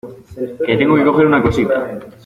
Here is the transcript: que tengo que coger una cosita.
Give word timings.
que 0.65 0.77
tengo 0.79 0.95
que 0.95 1.05
coger 1.09 1.27
una 1.27 1.43
cosita. 1.43 1.75